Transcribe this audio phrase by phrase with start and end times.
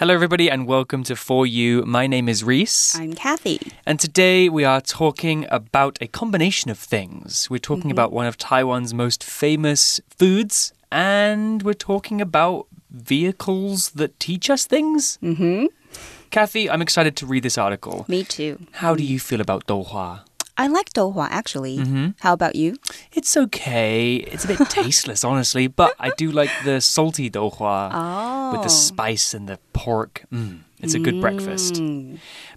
[0.00, 1.82] Hello, everybody, and welcome to For You.
[1.84, 2.98] My name is Reese.
[2.98, 3.60] I'm Kathy.
[3.84, 7.50] And today we are talking about a combination of things.
[7.50, 8.00] We're talking mm -hmm.
[8.00, 14.66] about one of Taiwan's most famous foods, and we're talking about vehicles that teach us
[14.66, 15.18] things.
[15.20, 15.66] Mm -hmm.
[16.30, 18.04] Kathy, I'm excited to read this article.
[18.08, 18.56] Me too.
[18.72, 20.24] How do you feel about douhua?
[20.60, 21.78] I like douhua actually.
[21.78, 22.14] Mm -hmm.
[22.20, 22.76] How about you?
[23.12, 24.16] It's okay.
[24.32, 28.52] It's a bit tasteless, honestly, but I do like the salty douhua oh.
[28.52, 30.24] with the spice and the pork.
[30.30, 31.20] Mm, it's a good mm.
[31.20, 31.80] breakfast.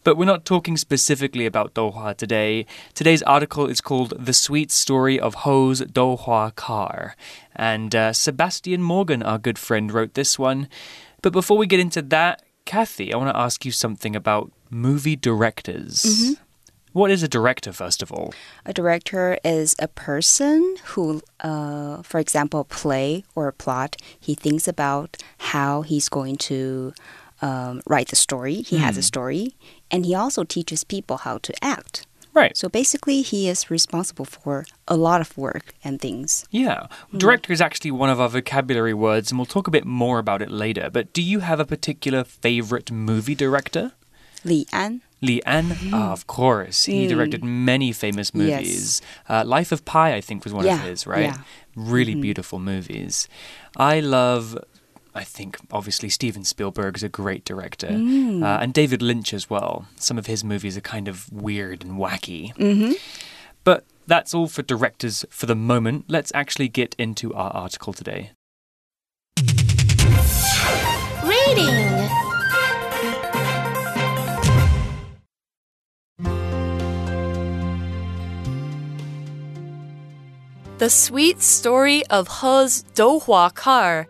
[0.03, 2.65] But we're not talking specifically about douhua today.
[2.93, 7.15] Today's article is called The Sweet Story of Ho's Douhua Car.
[7.55, 10.67] And uh, Sebastian Morgan, our good friend, wrote this one.
[11.21, 15.19] But before we get into that, Kathy, I want to ask you something about movie
[15.29, 16.03] directors.
[16.03, 16.43] Mm -hmm.
[16.93, 18.33] What is a director, first of all?
[18.65, 24.35] A director is a person who, uh, for example, a play or a plot, he
[24.35, 26.93] thinks about how he's going to
[27.41, 28.61] um, write the story.
[28.61, 28.81] He mm.
[28.81, 29.05] has a hmm.
[29.05, 29.55] story,
[29.89, 32.05] and he also teaches people how to act.
[32.33, 32.55] Right.
[32.55, 36.45] So basically, he is responsible for a lot of work and things.
[36.51, 36.87] Yeah.
[37.11, 37.19] Mm.
[37.19, 40.41] Director is actually one of our vocabulary words, and we'll talk a bit more about
[40.41, 40.89] it later.
[40.91, 43.93] But do you have a particular favorite movie director?
[44.43, 45.01] Li An.
[45.23, 45.93] Li An, mm.
[45.93, 46.83] of course.
[46.85, 47.09] He mm.
[47.09, 49.01] directed many famous movies.
[49.01, 49.01] Yes.
[49.29, 51.33] Uh, Life of Pi, I think, was one yeah, of his, right?
[51.33, 51.37] Yeah.
[51.75, 52.21] Really -hmm.
[52.21, 53.27] beautiful movies.
[53.77, 54.57] I love
[55.15, 58.41] I think obviously Steven Spielberg is a great director, mm.
[58.41, 59.85] uh, and David Lynch as well.
[59.95, 62.53] Some of his movies are kind of weird and wacky.
[62.57, 62.93] Mm -hmm.
[63.63, 66.05] But that's all for directors for the moment.
[66.07, 68.31] Let's actually get into our article today.
[71.23, 71.92] Reading
[80.83, 84.05] The Sweet Story of He's Douhua Car.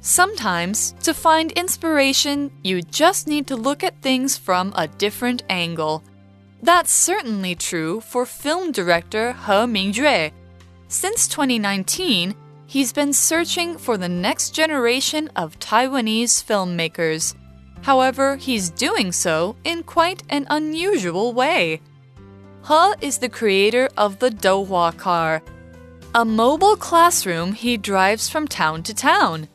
[0.00, 6.02] Sometimes, to find inspiration, you just need to look at things from a different angle.
[6.62, 10.32] That's certainly true for film director He Mingjue.
[10.88, 12.36] Since 2019,
[12.66, 17.34] he's been searching for the next generation of Taiwanese filmmakers.
[17.82, 21.82] However, he's doing so in quite an unusual way.
[22.66, 25.42] He is the creator of the Douhua car,
[26.14, 29.48] a mobile classroom he drives from town to town.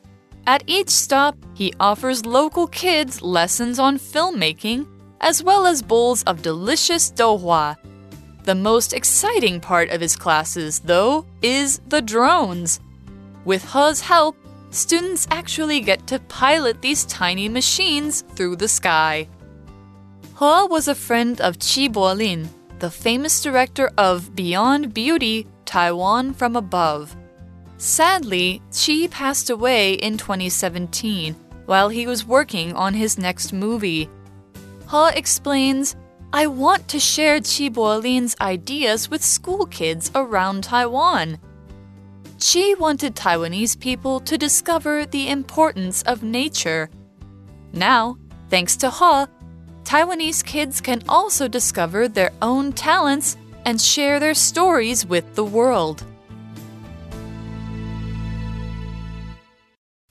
[0.48, 4.88] At each stop, he offers local kids lessons on filmmaking
[5.22, 7.76] as well as bowls of delicious douhua.
[8.44, 12.80] The most exciting part of his classes, though, is the drones.
[13.46, 14.36] With He's help,
[14.72, 19.28] students actually get to pilot these tiny machines through the sky.
[20.40, 26.56] He was a friend of Chi Bo-lin, the famous director of Beyond Beauty Taiwan from
[26.56, 27.16] Above.
[27.78, 31.36] Sadly, Chi passed away in 2017
[31.68, 34.10] while he was working on his next movie.
[34.90, 35.96] He explains,
[36.32, 41.38] I want to share Chi Bo-lin's ideas with school kids around Taiwan.
[42.40, 46.90] Chi wanted Taiwanese people to discover the importance of nature.
[47.74, 48.18] Now,
[48.50, 49.28] thanks to He,
[49.84, 56.06] Taiwanese kids can also discover their own talents and share their stories with the world.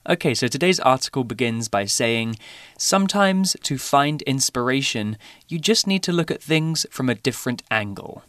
[0.07, 2.35] Okay, so today's article begins by saying
[2.77, 8.21] sometimes to find inspiration, you just need to look at things from a different angle.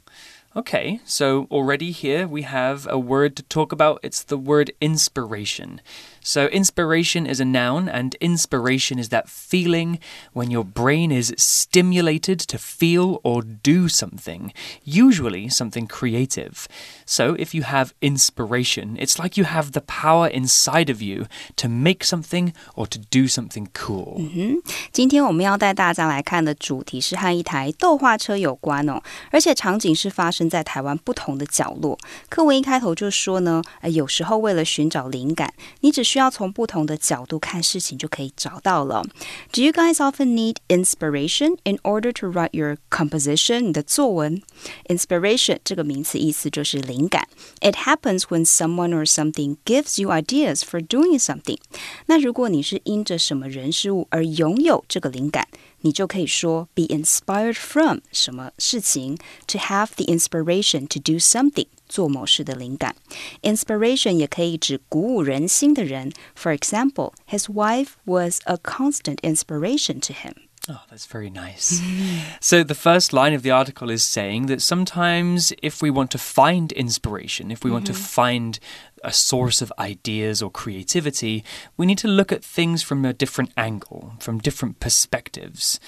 [0.56, 4.00] Okay, so already here we have a word to talk about.
[4.02, 5.82] It's the word inspiration.
[6.25, 9.99] So, inspiration is a noun, and inspiration is that feeling
[10.31, 14.53] when your brain is stimulated to feel or do something,
[14.85, 16.65] usually something creative.
[17.05, 21.25] So, if you have inspiration, it's like you have the power inside of you
[21.57, 24.15] to make something or to do something cool.
[24.19, 31.99] 嗯哼，今天我们要带大家来看的主题是和一台豆画车有关哦，而且场景是发生在台湾不同的角落。
[32.29, 39.03] 课文一开头就说呢，呃，有时候为了寻找灵感，你只 需需要从不同的角度看事情就可以找到了。
[39.51, 43.61] Do you guys often need inspiration in order to write your composition？
[43.61, 44.41] 你的作文？
[44.87, 47.27] Inspiration 这个名词意思就是灵感。
[47.61, 51.57] It happens when someone or something gives you ideas for doing something。
[52.05, 55.47] 那如果你是因着什么人事物而拥有这个灵感，
[55.81, 59.17] 你就可以说 be inspired from 什么事情，
[59.47, 61.67] to have the inspiration to do something。
[61.87, 62.95] 做某事的灵感。
[63.43, 66.11] Inspiration 也可以指鼓舞人心的人。
[66.35, 70.33] For example, his wife was a constant inspiration to him.
[70.70, 71.80] Oh, that's very nice.
[71.80, 72.20] Mm.
[72.40, 76.18] so, the first line of the article is saying that sometimes if we want to
[76.18, 78.02] find inspiration, if we want to mm-hmm.
[78.02, 78.58] find
[79.02, 81.42] a source of ideas or creativity,
[81.76, 85.80] we need to look at things from a different angle, from different perspectives.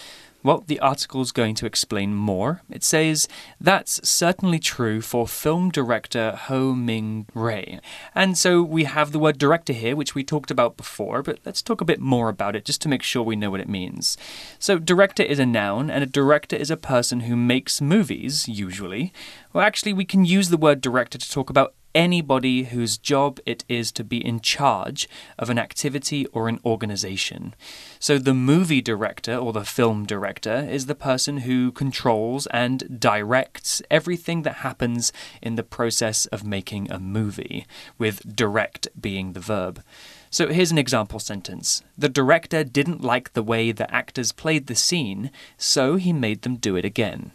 [0.43, 2.63] Well, the article is going to explain more.
[2.71, 3.29] It says
[3.61, 7.79] that's certainly true for film director Ho Ming Ray.
[8.15, 11.61] And so we have the word director here, which we talked about before, but let's
[11.61, 14.17] talk a bit more about it just to make sure we know what it means.
[14.59, 19.13] So, director is a noun, and a director is a person who makes movies, usually.
[19.53, 23.65] Well, actually, we can use the word director to talk about anybody whose job it
[23.69, 25.09] is to be in charge
[25.39, 27.55] of an activity or an organization.
[27.99, 33.83] So, the movie director or the film director is the person who controls and directs
[33.91, 37.67] everything that happens in the process of making a movie,
[37.99, 39.83] with direct being the verb.
[40.30, 41.82] So here's an example sentence.
[41.98, 46.58] The director didn't like the way the actors played the scene, so he made them
[46.58, 47.32] do it again.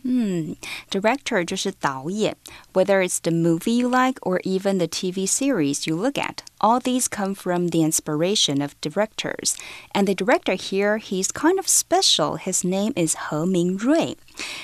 [0.91, 2.37] Director 就是导演，
[2.75, 6.43] whether it's the movie you like or even the TV series you look at.
[6.62, 9.58] All these come from the inspiration of directors.
[9.94, 12.36] And the director here, he's kind of special.
[12.38, 14.18] His name is He Mingrui.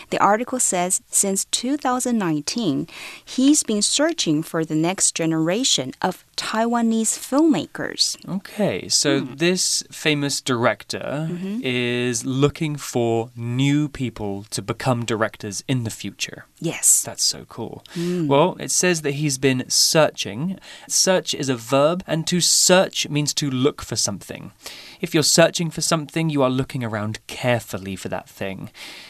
[0.10, 2.88] The article says since 2019,
[3.24, 8.18] he's been searching for the next generation of Taiwanese filmmakers.
[8.28, 9.36] Okay, so hmm.
[9.36, 11.60] this famous director mm-hmm.
[11.64, 16.46] is looking for new people to become directors in the future.
[16.60, 17.04] Yes.
[17.04, 17.84] That's so cool.
[17.94, 18.28] Hmm.
[18.28, 20.60] Well, it says that he's been searching.
[20.88, 24.52] Search is a verb, and to search means to look for something.
[25.00, 28.70] If you're searching for something, you are looking around carefully for that thing.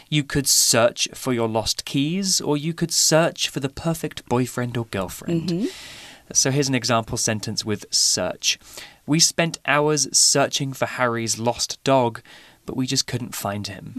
[0.09, 4.77] You could search for your lost keys, or you could search for the perfect boyfriend
[4.77, 5.50] or girlfriend.
[5.50, 5.68] Mm-hmm.
[6.33, 8.57] So here's an example sentence with search.
[9.06, 12.21] We spent hours searching for Harry's lost dog,
[12.67, 13.94] but we just couldn't find him.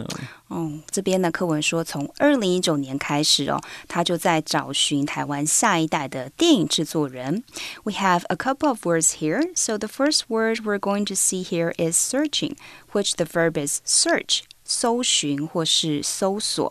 [0.00, 0.06] Oh.
[0.48, 7.44] 哦，这边的课文说，从二零一九年开始哦，他就在找寻台湾下一代的电影制作人。
[7.84, 9.50] We have a couple of words here.
[9.54, 12.56] So the first word we're going to see here is searching,
[12.92, 14.42] which the verb is search.
[14.66, 16.70] 搜寻或是搜索.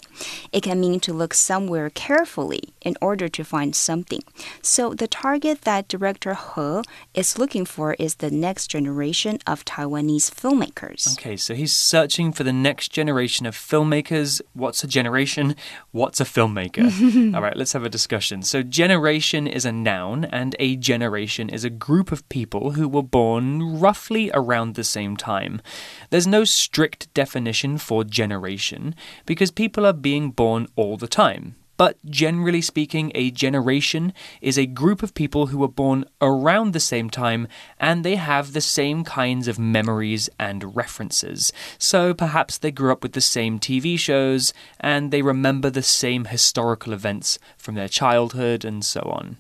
[0.52, 4.22] It can mean to look somewhere carefully in order to find something.
[4.62, 10.30] So the target that director He is looking for is the next generation of Taiwanese
[10.30, 11.14] filmmakers.
[11.14, 14.42] Okay, so he's searching for the next generation of filmmakers.
[14.54, 15.56] What's a generation?
[15.92, 17.34] What's a filmmaker?
[17.34, 18.44] All right, let's have a discussion.
[18.44, 23.04] So, generation is a noun, and a generation is a group of people who were
[23.04, 25.62] born roughly around the same time.
[26.10, 31.56] There's no strict definition for generation because people are being born all the time.
[31.78, 36.80] But generally speaking, a generation is a group of people who were born around the
[36.80, 37.48] same time
[37.80, 41.52] and they have the same kinds of memories and references.
[41.78, 46.26] So perhaps they grew up with the same TV shows and they remember the same
[46.26, 49.38] historical events from their childhood and so on.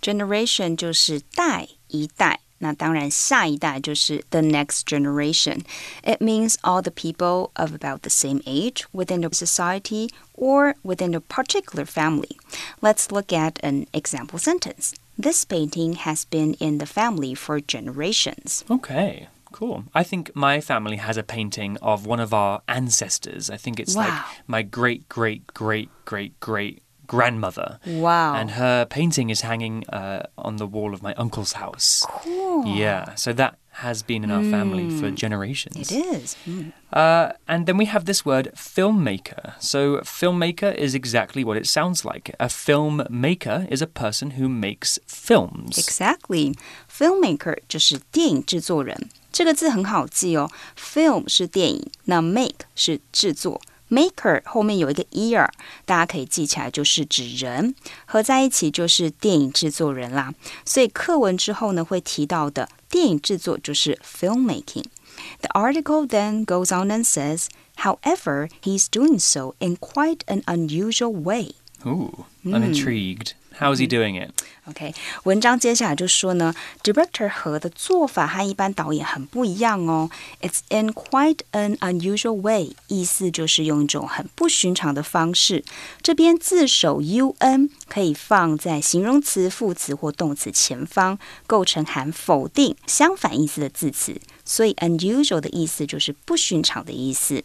[0.00, 2.40] Generation 就是代一代。
[2.58, 5.62] 那当然，下一代就是 the next generation.
[6.04, 11.14] It means all the people of about the same age within the society or within
[11.14, 12.36] a particular family.
[12.80, 14.94] Let's look at an example sentence.
[15.18, 18.64] This painting has been in the family for generations.
[18.70, 19.26] Okay.
[19.50, 19.84] Cool.
[19.92, 23.50] I think my family has a painting of one of our ancestors.
[23.50, 24.24] I think it's like Wow.
[24.46, 27.78] my great, great, great, great, great grandmother.
[27.86, 28.34] Wow.
[28.34, 32.06] And her painting is hanging uh, on the wall of my uncle's house.
[32.24, 32.66] cool.
[32.66, 33.14] Yeah.
[33.16, 35.90] So that has been in our family for generations.
[35.90, 36.36] It is.
[36.46, 36.72] Mm.
[36.92, 39.54] Uh, and then we have this word filmmaker.
[39.60, 42.34] So, filmmaker is exactly what it sounds like.
[42.38, 45.78] A filmmaker is a person who makes films.
[45.78, 46.54] Exactly.
[46.86, 49.08] Filmmaker 就是电影制作人。
[49.32, 50.50] 这个字很好记哦。
[50.78, 53.58] Film 是电影，那 make 是制作。
[53.90, 55.48] Maker 后面有一个 ear，
[55.84, 57.74] 大家可以记起来，就是指人，
[58.06, 60.32] 合在一起就是电影制作人啦。
[60.64, 71.12] 所以课文之后呢，会提到的电影制作就是 filmmaking。The article then goes on and says, however, he's doing so in quite an unusual
[71.12, 71.56] way.
[71.84, 73.32] Ooh, I'm intrigued.
[73.59, 73.97] How is he mm-hmm.
[73.97, 74.31] doing it?
[74.65, 80.09] OK，文章接下来就说呢，director 何的做法和一般导演很不一样哦。
[80.41, 85.63] It's in quite an unusual way，意思就是用一种很不寻常的方式。
[86.01, 94.19] 这边字首 un 可以放在形容词、副词或动词前方，构成含否定相反意思的字词。
[94.43, 97.43] 所以 unusual 的意思就是不寻常的意思。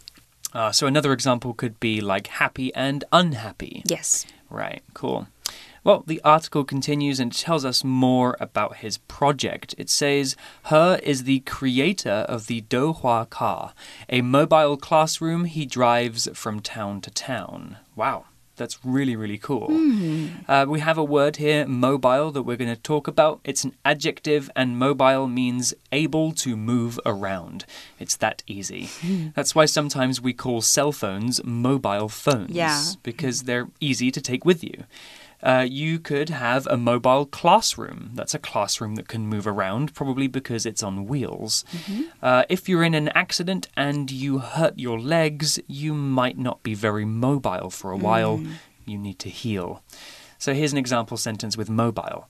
[0.51, 3.81] Uh, another example could be like happy and unhappy.
[3.85, 4.25] Yes.
[4.51, 5.25] Right, cool.
[5.83, 9.75] Well, the article continues and tells us more about his project.
[9.77, 10.35] It says
[10.69, 13.73] He is the creator of the Douhua car,
[14.09, 17.77] a mobile classroom he drives from town to town.
[17.95, 18.25] Wow.
[18.55, 19.67] That's really, really cool.
[19.67, 20.47] Mm.
[20.47, 23.39] Uh, we have a word here, mobile, that we're going to talk about.
[23.43, 27.65] It's an adjective, and mobile means able to move around.
[27.99, 28.83] It's that easy.
[29.01, 29.33] Mm.
[29.33, 32.51] That's why sometimes we call cell phones mobile phones.
[32.51, 32.83] Yeah.
[33.01, 34.83] Because they're easy to take with you.
[35.43, 38.11] Uh, you could have a mobile classroom.
[38.15, 41.65] That's a classroom that can move around, probably because it's on wheels.
[42.21, 46.73] Uh, if you're in an accident and you hurt your legs, you might not be
[46.73, 48.41] very mobile for a while.
[48.85, 49.83] You need to heal.
[50.39, 52.29] So here's an example sentence with mobile.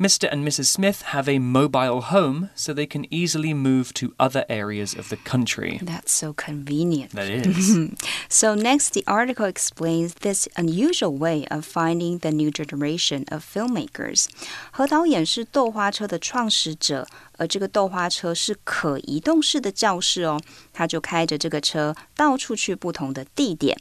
[0.00, 0.28] Mr.
[0.32, 0.64] and Mrs.
[0.64, 5.16] Smith have a mobile home so they can easily move to other areas of the
[5.16, 5.78] country.
[5.80, 7.12] That's so convenient.
[7.12, 7.92] That is.
[8.28, 14.28] So, next, the article explains this unusual way of finding the new generation of filmmakers.
[14.72, 17.06] 何导演是豆花车的创始者，
[17.38, 20.40] 而这个豆花车是可移动式的教室哦，
[20.72, 23.76] 他就开着这个车到处去不同的地点。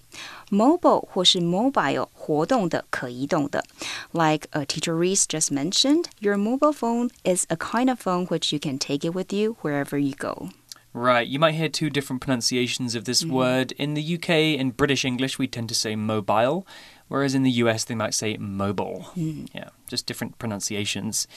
[0.49, 3.63] Mobile 或是 mobile 活动的、可移动的，
[4.11, 8.59] like a teacher Reese just mentioned, your mobile phone is a kind of phone which you
[8.59, 10.49] can take it with you wherever you go.
[10.93, 13.71] Right, you might hear two different pronunciations of this word.
[13.77, 16.65] In the UK, in British English, we tend to say mobile,
[17.07, 19.05] whereas in the US, they might say mobile.
[19.15, 21.27] Yeah, just different pronunciations.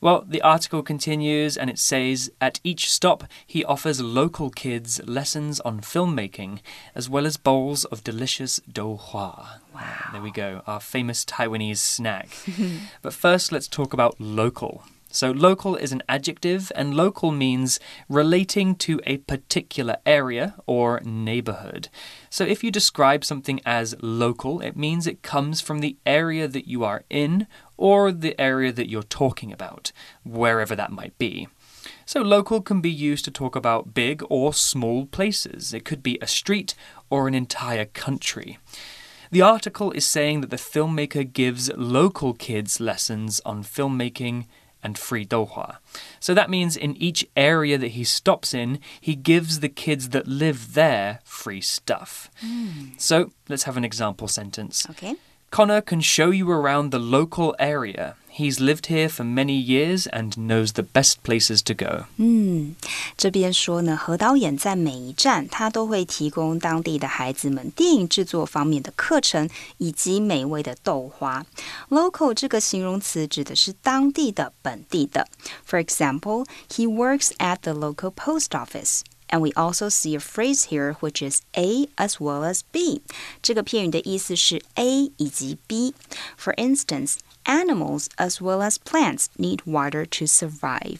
[0.00, 5.58] Well, the article continues and it says at each stop, he offers local kids lessons
[5.60, 6.60] on filmmaking
[6.94, 9.60] as well as bowls of delicious douhua.
[9.74, 10.08] Wow.
[10.12, 12.28] There we go, our famous Taiwanese snack.
[13.02, 14.84] but first, let's talk about local.
[15.16, 21.88] So, local is an adjective, and local means relating to a particular area or neighborhood.
[22.28, 26.68] So, if you describe something as local, it means it comes from the area that
[26.68, 27.46] you are in
[27.78, 29.90] or the area that you're talking about,
[30.22, 31.48] wherever that might be.
[32.04, 35.72] So, local can be used to talk about big or small places.
[35.72, 36.74] It could be a street
[37.08, 38.58] or an entire country.
[39.30, 44.44] The article is saying that the filmmaker gives local kids lessons on filmmaking
[44.86, 45.78] and free douhua.
[46.20, 50.28] So that means in each area that he stops in, he gives the kids that
[50.28, 52.30] live there free stuff.
[52.40, 52.90] Hmm.
[52.96, 54.86] So let's have an example sentence.
[54.90, 55.16] Okay.
[55.55, 58.15] Connor can show you around the local area.
[58.33, 62.05] He's lived here for many years and knows the best places to go.
[62.15, 62.77] 嗯，
[63.17, 69.49] 这边说呢，何导演在每一站，他都会提供当地的孩子们电影制作方面的课程，
[69.79, 71.45] 以及美味的豆花。
[71.89, 75.27] Local 这个形容词指的是当地的、本地的。
[75.69, 79.01] For example, he works at the local post office.
[79.29, 83.01] And we also see a phrase here which is A as well as B.
[83.41, 90.99] 这个片语的意思是 A 以及 B。For instance, animals as well as plants need water to survive.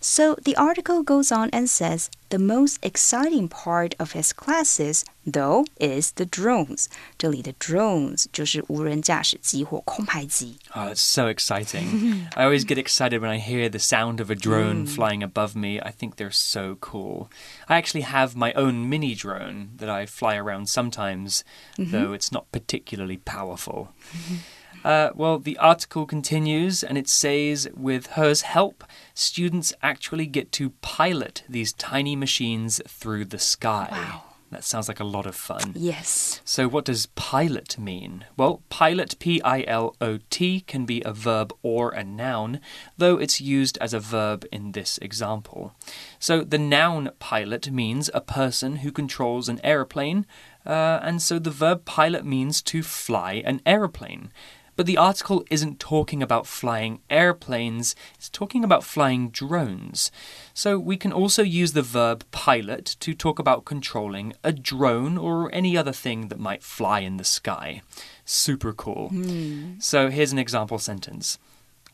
[0.00, 5.64] So the article goes on and says the most exciting part of his classes, though,
[5.78, 6.86] is the drones.
[7.18, 10.56] 这里的 drones 就是无人驾驶机或空拍机。
[10.74, 12.26] Oh, it's so exciting.
[12.34, 15.78] I always get excited when I hear the sound of a drone flying above me.
[15.80, 17.28] I think they're so cool.
[17.68, 21.44] I actually have my own mini drone that I fly around sometimes,
[21.76, 23.88] though it's not particularly powerful.
[24.82, 30.70] Uh, well, the article continues and it says with Her's help, students actually get to
[30.80, 33.88] pilot these tiny machines through the sky.
[33.90, 34.22] Wow.
[34.51, 35.73] That sounds like a lot of fun.
[35.75, 36.39] Yes.
[36.45, 38.25] So, what does pilot mean?
[38.37, 42.61] Well, pilot, P I L O T, can be a verb or a noun,
[42.97, 45.73] though it's used as a verb in this example.
[46.19, 50.25] So, the noun pilot means a person who controls an aeroplane,
[50.65, 54.31] uh, and so the verb pilot means to fly an aeroplane.
[54.75, 60.11] But the article isn't talking about flying airplanes, it's talking about flying drones.
[60.53, 65.53] So we can also use the verb pilot to talk about controlling a drone or
[65.53, 67.81] any other thing that might fly in the sky.
[68.25, 69.09] Super cool.
[69.09, 69.79] Hmm.
[69.79, 71.37] So here's an example sentence.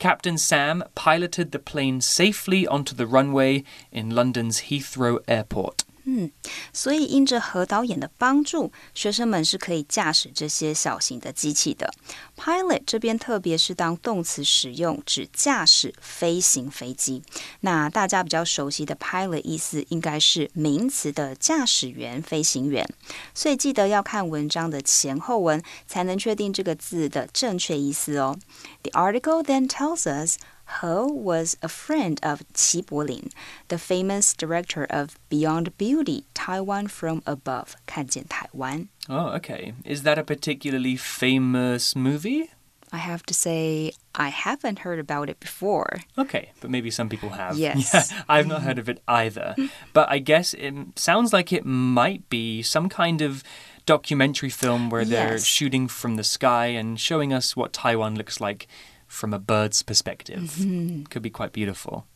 [0.01, 5.80] Captain Sam piloted the plane safely onto the runway in London's Heathrow Airport.
[6.05, 6.31] 嗯
[6.74, 11.93] 所以，因着何导演的帮助，学生们是可以驾驶这些小型的机器的。
[12.38, 17.22] Pilot 这边特别是当动词使用，指驾驶飞行飞机。
[17.62, 22.88] 那大家比较熟悉的 pilot 意思应该是名词的驾驶员、飞行员。
[23.34, 28.38] 所以记得要看文章的前后文，才能确定这个字的正确意思哦。
[28.84, 30.38] The article then tells us.
[30.80, 33.30] He was a friend of Qi Bolin,
[33.68, 38.88] the famous director of Beyond Beauty, Taiwan from Above, 看见台湾.
[39.08, 39.75] Oh, okay.
[39.85, 42.50] Is that a particularly famous movie?
[42.92, 46.00] I have to say, I haven't heard about it before.
[46.18, 47.56] Okay, but maybe some people have.
[47.56, 47.92] Yes.
[47.94, 49.54] Yeah, I've not heard of it either.
[49.92, 53.42] but I guess it sounds like it might be some kind of
[53.87, 55.44] documentary film where they're Yes.
[55.44, 58.66] shooting from the sky and showing us what Taiwan looks like
[59.12, 60.56] from a bird's perspective.
[60.58, 61.03] Mm-hmm.
[61.03, 62.08] Could be quite beautiful.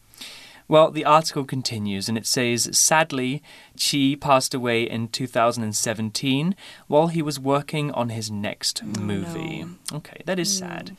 [0.68, 3.44] Well, the article continues and it says Sadly,
[3.78, 6.56] Chi passed away in 2017
[6.88, 9.66] while he was working on his next oh, movie.
[9.94, 10.88] Okay, that is sad.
[10.88, 10.96] Mm.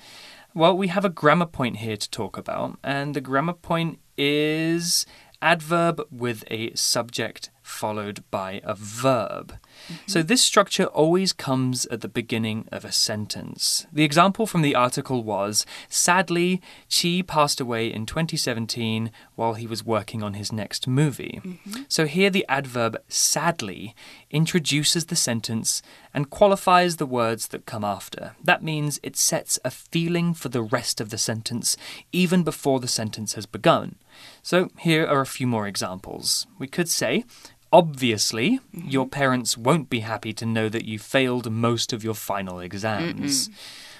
[0.54, 5.04] Well, we have a grammar point here to talk about, and the grammar point is
[5.42, 9.56] adverb with a subject followed by a verb.
[9.88, 9.94] Mm-hmm.
[10.06, 13.86] So this structure always comes at the beginning of a sentence.
[13.92, 19.84] The example from the article was Sadly, Chi passed away in 2017 while he was
[19.84, 21.40] working on his next movie.
[21.42, 21.82] Mm-hmm.
[21.88, 23.94] So here the adverb sadly
[24.30, 25.82] introduces the sentence
[26.14, 28.36] and qualifies the words that come after.
[28.42, 31.76] That means it sets a feeling for the rest of the sentence
[32.12, 33.96] even before the sentence has begun.
[34.42, 36.46] So here are a few more examples.
[36.58, 37.24] We could say,
[37.72, 38.88] Obviously, mm-hmm.
[38.88, 43.50] your parents won't be happy to know that you failed most of your final exams.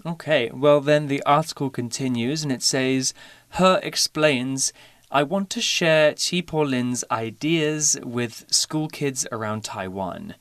[0.04, 3.10] Okay, well, then the article continues and it says,
[3.54, 4.70] Her explains,
[5.08, 10.34] I want to share Chi Po Lin's ideas with school kids around Taiwan.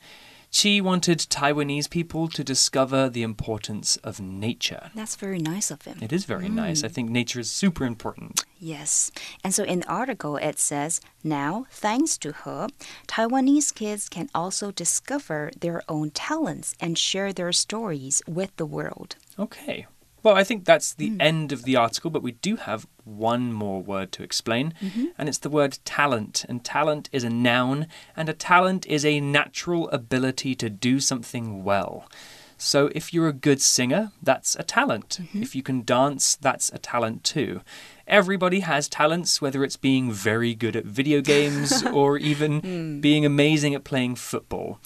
[0.55, 4.91] Chi wanted Taiwanese people to discover the importance of nature.
[4.93, 5.97] That's very nice of him.
[5.99, 6.83] It is very nice.
[6.83, 6.91] I mm.
[6.91, 8.45] think nature is super important.
[8.59, 9.11] Yes.
[9.43, 12.67] And so in the article, it says now, thanks to her,
[13.07, 19.15] Taiwanese kids can also discover their own talents and share their stories with the world.
[19.39, 19.87] Okay.
[20.23, 21.21] Well, I think that's the hmm.
[21.21, 25.07] end of the article, but we do have one more word to explain, mm-hmm.
[25.17, 26.45] and it's the word talent.
[26.47, 31.65] And talent is a noun, and a talent is a natural ability to do something
[31.65, 32.09] well.
[32.57, 35.19] So if you're a good singer, that's a talent.
[35.21, 35.43] Mm-hmm.
[35.43, 37.59] If you can dance, that's a talent too.
[38.07, 42.99] Everybody has talents, whether it's being very good at video games or even hmm.
[43.01, 44.79] being amazing at playing football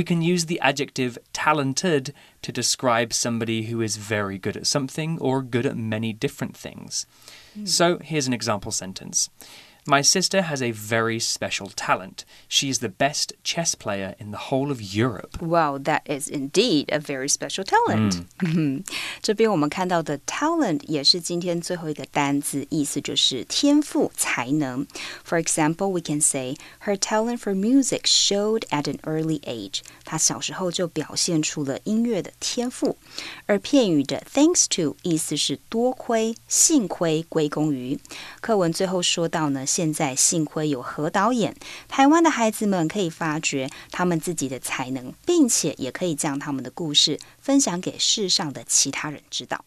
[0.00, 5.18] we can use the adjective talented to describe somebody who is very good at something
[5.18, 7.04] or good at many different things.
[7.52, 7.66] Hmm.
[7.66, 9.28] So here's an example sentence.
[9.87, 12.25] My sister has a very special talent.
[12.49, 15.39] She is the best chess player in the whole of Europe.
[15.39, 18.25] Wow, that is indeed a very special talent.
[19.21, 24.87] 这边我们看到的 talent 也是今天最后一个单字，意思就是天赋、才能。
[25.23, 29.81] For example, we can say her talent for music showed at an early age.
[30.03, 32.97] 她小时候就表现出了音乐的天赋。
[33.45, 37.99] 而片语的 thanks to 意思是多亏、幸亏归功于。
[38.41, 41.55] 课文最后说到呢， 现在幸亏有何导演，
[41.87, 49.65] 台湾的孩子们可以发掘他们自己的才能，并且也可以将他们的故事分享给世上的其他人知道。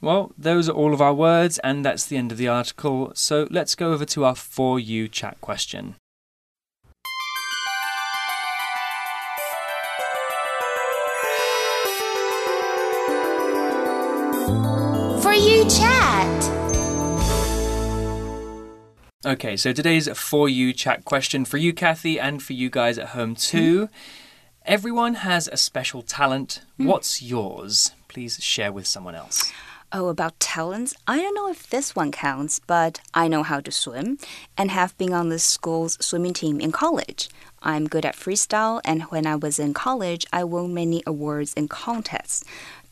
[0.00, 3.12] Well, those are all of our words, and that's the end of the article.
[3.14, 5.94] So let's go over to our For You chat question.
[19.25, 23.07] Okay, so today's For You chat question for you, Kathy, and for you guys at
[23.07, 23.89] home too.
[24.67, 26.61] Everyone has a special talent.
[26.77, 26.85] Hmm.
[26.85, 27.93] What's yours?
[28.07, 29.51] Please share with someone else.
[29.91, 30.93] Oh, about talents?
[31.07, 34.19] I don't know if this one counts, but I know how to swim
[34.59, 37.27] and have been on the school's swimming team in college.
[37.63, 41.67] I'm good at freestyle, and when I was in college, I won many awards and
[41.67, 42.43] contests.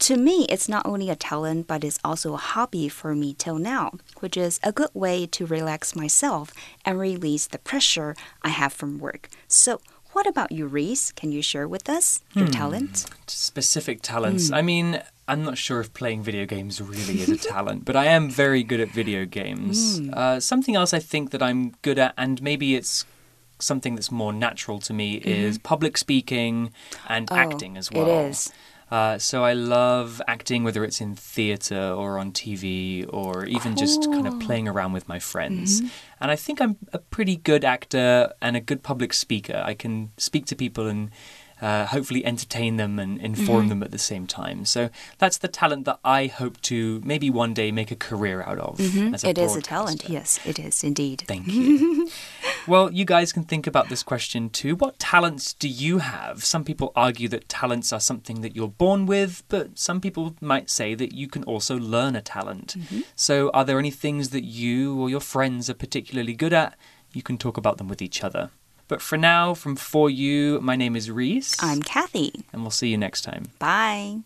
[0.03, 3.57] To me, it's not only a talent, but it's also a hobby for me till
[3.57, 6.51] now, which is a good way to relax myself
[6.83, 9.29] and release the pressure I have from work.
[9.47, 9.79] So,
[10.11, 11.13] what about you, Reese?
[11.13, 12.51] Can you share with us your hmm.
[12.51, 13.05] talent?
[13.27, 14.49] Specific talents.
[14.49, 14.55] Hmm.
[14.55, 18.07] I mean, I'm not sure if playing video games really is a talent, but I
[18.07, 19.99] am very good at video games.
[19.99, 20.13] Hmm.
[20.13, 23.05] Uh, something else I think that I'm good at, and maybe it's
[23.57, 25.29] something that's more natural to me, mm-hmm.
[25.29, 26.73] is public speaking
[27.07, 28.05] and oh, acting as well.
[28.05, 28.51] It is.
[28.93, 34.03] Uh, so I love acting, whether it's in theatre or on TV or even just
[34.11, 35.81] kind of playing around with my friends.
[36.21, 39.63] And I think I'm a pretty good actor and a good public speaker.
[39.65, 41.09] I can speak to people and
[41.63, 43.69] uh, hopefully entertain them and inform mm-hmm.
[43.69, 44.65] them at the same time.
[44.65, 48.59] So that's the talent that I hope to maybe one day make a career out
[48.59, 48.79] of.
[48.79, 49.13] Mm-hmm.
[49.15, 50.09] as a It is a talent.
[50.09, 51.23] Yes, it is indeed.
[51.25, 52.09] Thank you.
[52.67, 54.75] well, you guys can think about this question too.
[54.75, 56.43] What talents do you have?
[56.43, 60.69] Some people argue that talents are something that you're born with, but some people might
[60.69, 62.75] say that you can also learn a talent.
[62.77, 63.01] Mm-hmm.
[63.15, 66.75] So, are there any things that you or your friends are particularly good at?
[67.13, 68.49] You can talk about them with each other.
[68.93, 71.55] But for now, from For You, my name is Reese.
[71.59, 72.31] I'm Kathy.
[72.53, 73.45] and we'll see you next time.
[73.57, 74.19] Bye.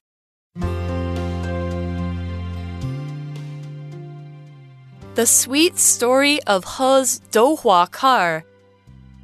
[5.15, 8.43] The Sweet Story of He's Douhua Car.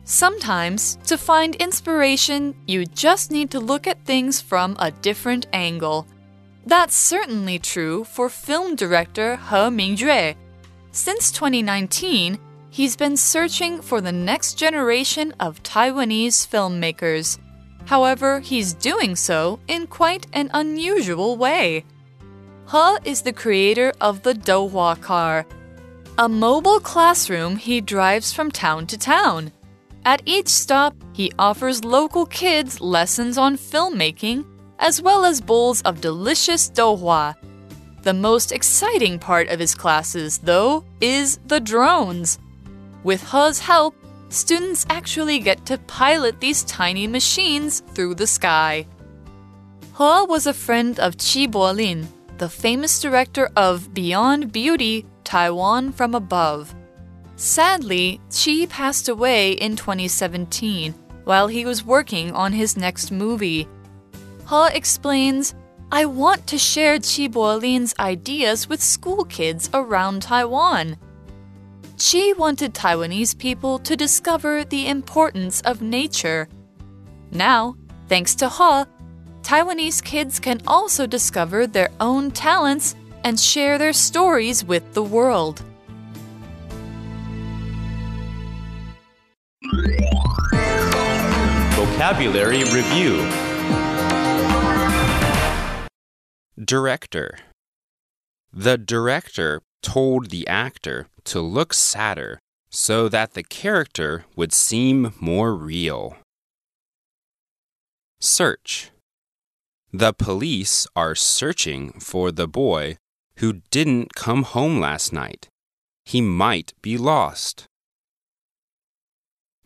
[0.06, 6.08] Sometimes, to find inspiration, you just need to look at things from a different angle.
[6.66, 10.36] That's certainly true for film director He Mingjue.
[10.94, 12.40] Since 2019,
[12.74, 17.38] he's been searching for the next generation of Taiwanese filmmakers.
[17.86, 21.86] However, he's doing so in quite an unusual way.
[22.72, 25.46] He is the creator of the Douhua car,
[26.18, 29.52] a mobile classroom he drives from town to town.
[30.04, 34.46] At each stop, he offers local kids lessons on filmmaking
[34.80, 37.36] as well as bowls of delicious douhua.
[38.02, 42.40] The most exciting part of his classes, though, is the drones.
[43.04, 43.96] With He's help,
[44.30, 48.88] students actually get to pilot these tiny machines through the sky.
[49.98, 56.16] He was a friend of Chi Bo-lin, the famous director of Beyond Beauty Taiwan from
[56.16, 56.74] Above.
[57.36, 60.94] Sadly, Chi passed away in 2017
[61.26, 63.68] while he was working on his next movie.
[64.50, 65.56] He explains,
[65.92, 70.98] I want to share Chi Bo-lin's ideas with school kids around Taiwan.
[72.04, 76.50] Chi wanted Taiwanese people to discover the importance of nature.
[77.32, 77.78] Now,
[78.10, 78.84] thanks to He,
[79.42, 85.63] Taiwanese kids can also discover their own talents and share their stories with the world.
[91.72, 93.16] Vocabulary Review
[96.66, 97.38] Director
[98.52, 102.39] The director told the actor to look sadder
[102.72, 106.17] so that the character would seem more real.
[108.19, 108.89] Search
[109.91, 112.98] The police are searching for the boy
[113.38, 115.48] who didn't come home last night.
[116.06, 117.65] He might be lost.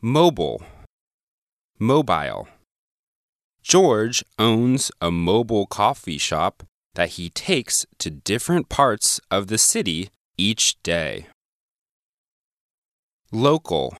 [0.01, 0.63] Mobile
[1.79, 2.47] Mobile.
[3.63, 6.63] George owns a mobile coffee shop
[6.97, 11.27] that he takes to different parts of the city each day.
[13.31, 13.95] Local.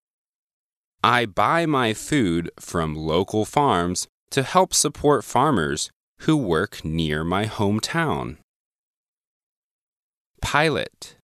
[1.04, 7.46] I buy my food from local farms to help support farmers who work near my
[7.46, 8.38] hometown.
[10.42, 11.18] Pilot.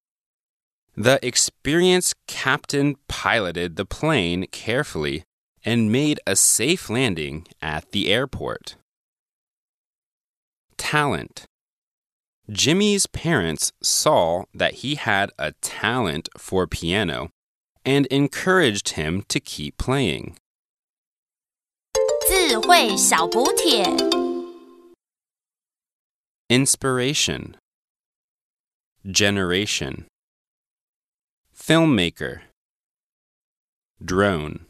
[0.96, 5.24] The experienced captain piloted the plane carefully
[5.66, 8.76] and made a safe landing at the airport.
[10.78, 11.48] Talent
[12.51, 17.31] Jimmy's parents saw that he had a talent for piano
[17.85, 20.37] and encouraged him to keep playing.
[22.29, 23.85] 智慧小补帖。
[26.51, 27.57] Inspiration
[29.05, 30.07] Generation
[31.55, 32.41] Filmmaker
[34.03, 34.67] Drone